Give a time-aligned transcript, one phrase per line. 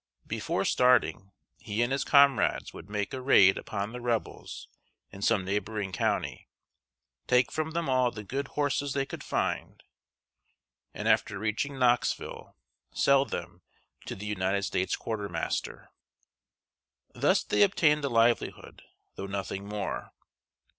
[0.25, 4.67] Before starting, he and his comrades would make a raid upon the Rebels
[5.11, 6.49] in some neighboring county,
[7.27, 9.83] take from them all the good horses they could find,
[10.91, 12.55] and, after reaching Knoxville,
[12.95, 13.61] sell them
[14.07, 15.91] to the United States quartermaster.
[17.13, 18.81] Thus they obtained a livelihood,
[19.13, 20.13] though nothing more.